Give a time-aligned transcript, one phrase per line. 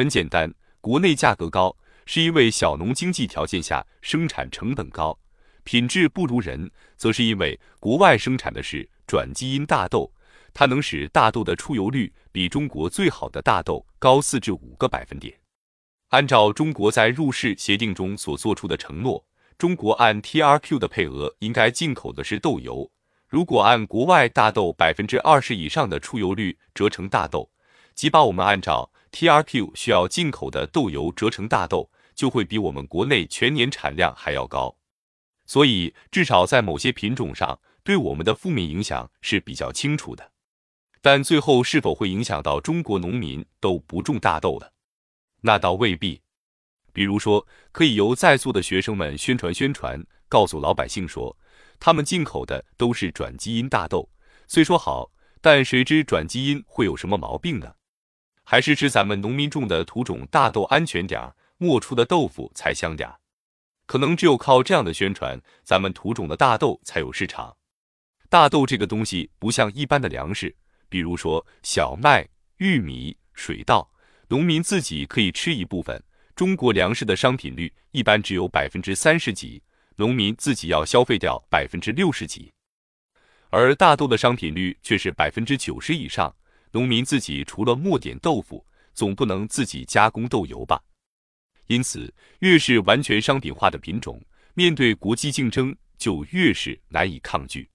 [0.00, 0.50] 很简单，
[0.80, 5.12] 国内价格高，是因为小农经济条件下生产成本高；
[5.62, 10.10] 品质不如人，则是因为国外生产的是转基因大豆，
[10.54, 15.38] 它能使大豆的出油率比中国最好的大豆高四至五个百分点。
[16.08, 19.22] 按照中国在入世协定中所做出的承诺，
[19.58, 22.90] 中国按 TRQ 的配额应该进口的是豆油。
[23.28, 27.50] 如果按国外大豆百分之二十以上的出油率折成大豆，
[27.94, 34.76] 即把我们按照 TRQ 需要进口的豆油折成大豆，就会比我们国内全年产量还要高。
[35.46, 40.32] 所以，至少在某些品种上，对我们的负面影响是比较清楚的。
[41.02, 44.72] 但最后是否会影响到中国农民都不种大豆了？
[45.40, 46.20] 那倒未必。
[46.92, 51.36] 比如说，可以由在座的学生们宣传宣传，告诉老百姓说。
[51.78, 54.10] 他们进口的都是转基因大豆，
[54.46, 57.74] 虽说好，但谁知转基因会有什么毛病呢？
[58.50, 63.16] 还是吃咱们农民种的土种大豆安全点儿，磨出的豆腐才香点儿。
[63.86, 67.56] 可能只有靠这样的宣传，咱们土种的大豆才有市场。
[68.28, 70.52] 大豆这个东西不像一般的粮食，
[70.88, 72.26] 比如说小麦、
[72.56, 73.88] 玉米、水稻，
[74.26, 76.02] 农民自己可以吃一部分。
[76.34, 79.62] 中国粮食的商品率一般只有百分之三十几。
[79.94, 82.52] 农民自己要消费掉百分之六十几，
[83.50, 86.34] 而大豆的商品率却是百分之九十以上。
[86.72, 90.80] 农民自己除了磨点豆腐，总不能自己加工豆油吧？
[91.66, 94.20] 因此，越是完全商品化的品种，
[94.54, 97.68] 面对国际竞争就越是难以抗拒。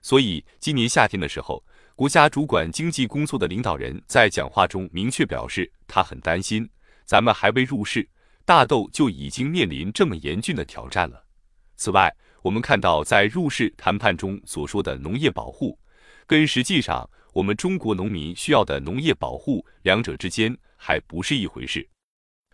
[0.00, 1.64] 所以，今年夏天的时候，
[1.96, 6.68] 国家主管经济工作的领导人在讲话中明确表示，他很担心，
[7.04, 8.08] 咱们还未入市，
[8.44, 11.24] 大豆就已经面临这么严峻的挑战了。
[11.76, 15.78] 此外，我们看到在入世谈判中所说的农业保护，
[16.26, 21.86] 跟实际上我们中国农民需要的农业保护两者之间还不是一回事。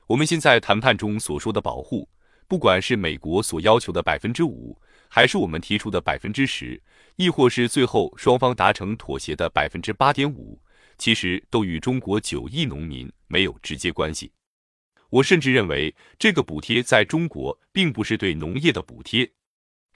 [0.07, 2.09] 我们现在谈判中所说的保护，
[2.49, 4.75] 不管是美国所要求的百分之五，
[5.07, 6.83] 还是我们提出的百分之十，
[7.17, 10.59] 亦或是最后双方达成妥协的百分之八点五，
[10.97, 14.33] 其实都与中国九亿农民没有直接关系。
[15.11, 19.31] 我甚至认为，这个补贴在中国并不是对农业的补贴。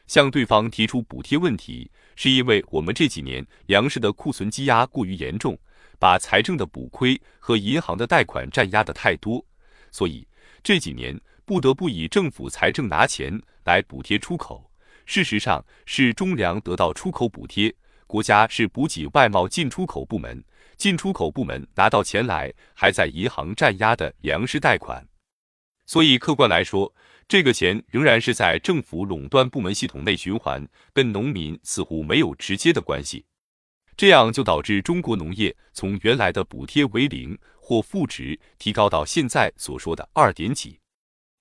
[0.07, 5.59] 向对方提出补贴问题，是因为我们这几年粮食的库存积压过于严重，
[5.99, 9.45] 把财政的补亏和银行的贷款占压的太多，
[9.91, 10.27] 所以
[10.63, 14.71] 这几年不得不以政府财政拿钱来补贴出口。
[15.07, 17.75] 事实上，是中粮得到出口补贴，
[18.07, 20.43] 国家是补给外贸进出口部门。
[20.77, 25.07] 进出口部门拿到钱来，还在银行占压的粮食贷款，
[25.87, 26.93] 所以客观来说，
[27.27, 33.25] 这个钱仍然是在政府垄断部门系统内循环，跟农民似乎没有直接的关系。
[33.97, 40.81] 这样就导致中国农业从原来的补贴为零或负值，提高到现在所说的二点几。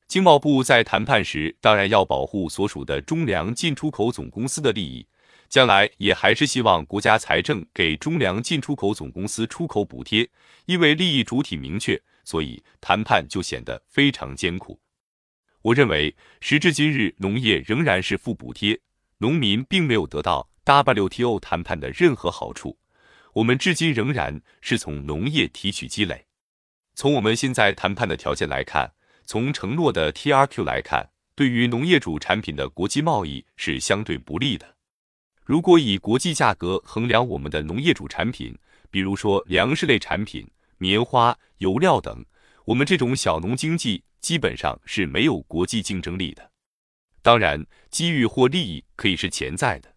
[0.08, 5.06] 经贸部在谈判时，当然要保护所属的中粮进出口总公司的利益。
[5.50, 10.28] 将来也还是希望国家财政给中粮进出口总公司出口补贴，
[10.66, 14.80] 因为利益主体明确，所以谈判就显得非常艰苦。
[15.64, 18.78] 我认为时至今日，农业仍然是负补贴，
[19.20, 22.78] 农民并没有得到 WTO 谈判的任何好处。
[23.32, 26.26] 我们至今仍然是从农业提取积累。
[26.96, 28.92] 从我们现在谈判的条件来看，
[29.26, 34.76] 从承诺的 TRQ 来看，对于农业主产品的国际贸易是相对不利的。
[35.46, 38.54] 如果以国际价格衡量我们的农业主产品，
[38.92, 40.46] 比如说粮食类产品、
[40.78, 42.26] 棉花、油料等，
[42.66, 46.50] 我们这种小农经济基本上是没有国际竞争力的。
[47.22, 49.94] 当然，机遇或利益可以是潜在的。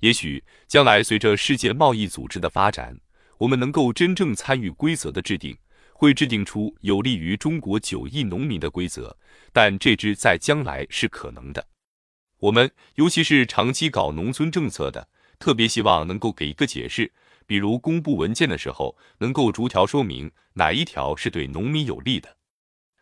[0.00, 3.00] 也许将来随着世界贸易组织的发展，
[3.38, 5.56] 我们能够真正参与规则的制定，
[5.94, 9.16] 会制定出有利于中国九亿农民的规则。
[9.54, 11.66] 但这只在将来是可能的。
[12.40, 17.10] 我们尤其是长期搞农村政策的，特别希望能够给一个解释，
[17.46, 22.35] 比如公布文件的时候，能够逐条说明哪一条是对农民有利的。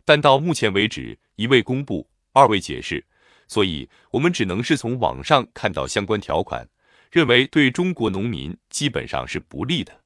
[0.04, 3.04] 但到目前为止，一未公布，二未解释，
[3.48, 6.68] 所以我们只能是从网上看到相关条款，
[7.10, 10.02] 认为对中国农民基本上是不利的。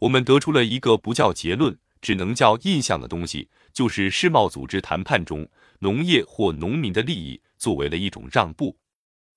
[0.00, 5.48] 我们得出了一个不叫结论，只能叫印象的东西，就是世贸组织谈判中
[5.80, 7.40] 农业或农民的利益。
[7.58, 8.76] 作为了一种让步，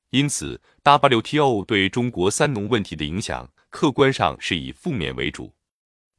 [0.10, 5.54] 因此 WTO 对中国三农问题的影响，客观上是以负面为主。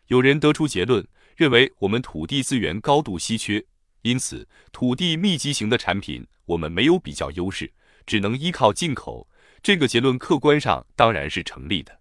[0.06, 1.06] 有人得出结论，
[1.40, 3.64] 认为我们土地资源高度稀缺，
[4.02, 7.72] 因此土地密集型的产品我们没有比较优势，
[8.04, 9.26] 只能依靠进口。
[9.62, 11.98] 这个结论客观上当然是成立的。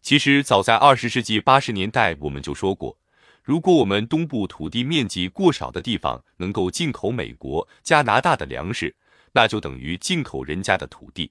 [0.00, 2.98] 其实早在二十世纪八十年代，我们就说过，
[3.42, 8.96] 如果我们东部土地面积过少的地方能够进口美国、加拿大的粮食，
[9.32, 11.30] 那就等于进口人家的土地。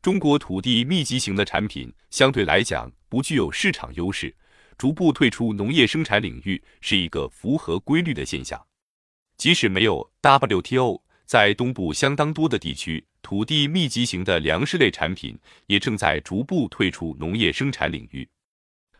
[0.00, 4.32] 中国土地密集型的产品相对来讲不具有市场优势，
[4.80, 8.58] 逐步退出农业生产领域是一个符合规律的现象。
[9.36, 18.26] 即使没有 WTO，在东部相当多的地区，土地密集型的粮食类产品也正在逐步退出农业生产领域。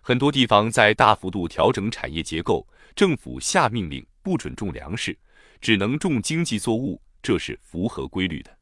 [0.03, 5.19] 很多地方在大幅度调整产业结构，政府下命令不准种粮食，
[5.63, 8.55] 只能种经济作物，这是符合规律的。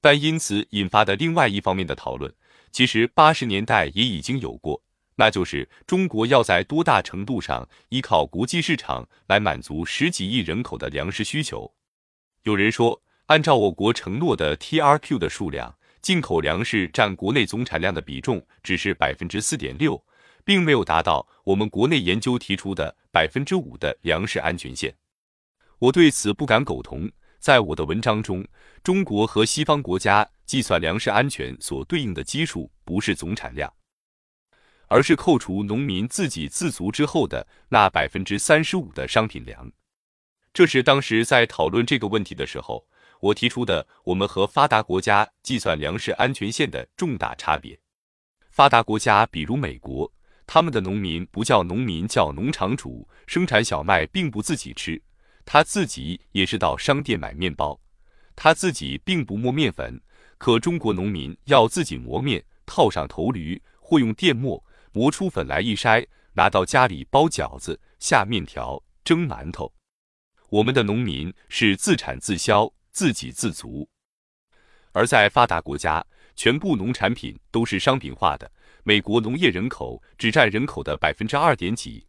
[0.00, 2.34] 但因此引发的另外一方面的讨论，
[2.72, 4.82] 其实八十年代也已经有过，
[5.20, 11.70] 那就是中国要在多大程度上依靠国际市场来满足十几亿人口的粮食需求。
[12.44, 20.02] 有人说，按照我国承诺的 TRQ 的数量，进口粮食占国内总产量的比重只是百分之四点六，
[20.42, 24.96] 并没有达到我们国内研究提出的百分之五的粮食安全线。
[25.80, 27.06] 我对此不敢苟同。
[27.38, 28.42] 在我的文章中，
[28.82, 33.70] 中国和西方国家计算粮食安全所对应的基数不是总产量，
[34.90, 39.70] 而是扣除农民自给自足之后的那百分之三十五的商品粮。
[40.52, 42.84] 这是当时在讨论这个问题的时候，
[43.20, 47.78] 我提出的我们和发达国家计算粮食安全线的重大差别。
[48.50, 50.12] 发达国家比如美国，
[50.44, 55.00] 他们的农民不叫农民，叫农场主，生产小麦并不自己吃。
[55.44, 57.80] 他自己也是到商店买面包，
[58.34, 60.00] 他自己并不磨面粉，
[60.36, 69.72] 可中国农民要自己磨面，套上头驴或用电磨磨出粉来一筛，拿到家里包饺子、下面条、蒸馒头。
[70.48, 73.88] 我们的农民是自产自销、自给自足，
[74.92, 76.04] 而在发达国家，
[76.34, 78.50] 全部农产品都是商品化的。
[78.82, 82.04] 美国农业人口只占人口的百分之二点几。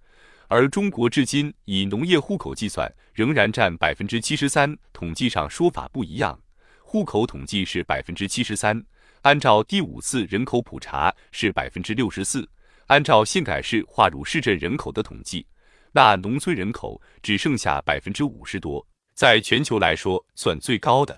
[0.48, 4.76] 而中国至今以农业户口计算，仍然占百分之七十三。
[4.92, 6.38] 统计上说法不一样，
[6.82, 8.84] 户口统计是百分之七十三，
[9.22, 12.50] 按照第五次人口普查是百分之六十四。
[12.92, 15.48] 按照县改市划入市镇人口的统计，
[15.94, 21.18] 那农村人口只剩下百分之五十多，在全球来说算最高的。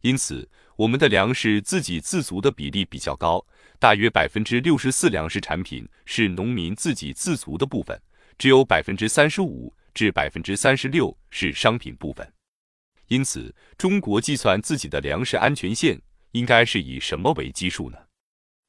[0.00, 3.46] 因此，我们的粮食自给自足的比例比较高，
[3.78, 7.96] 大约百分之六十四粮食产品是农民自给自足的部分。
[8.36, 12.28] 只有百分之三十五至百分之三十六是商品部分，
[13.06, 16.02] 因此中国计算自己的粮食安全线
[16.32, 17.98] 应该是以什么为基数呢？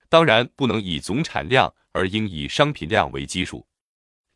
[0.09, 3.65] 当然不能以总产量，而应以商品量为基数，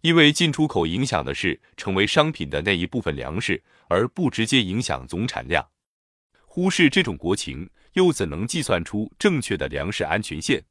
[0.02, 5.68] 因为进出口影响的是成为商品的那一部分粮食，而不直接影响总产量。
[6.46, 10.64] 忽视这种国情，又怎能计算出正确的粮食安全线？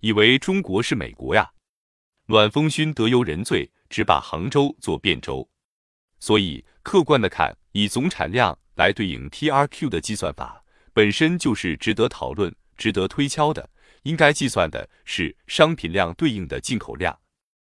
[0.00, 1.50] 以为中国是美国呀？
[2.26, 3.70] 暖风熏得由人醉。
[3.88, 5.48] 只把杭州做汴州，
[6.18, 10.60] 所以客观的看，以总产量来对应 TRQ 的计算法，
[10.92, 13.70] 本身就是值得讨论、值得推敲的。
[14.06, 17.18] 应该计算的是商品量对应的进口量。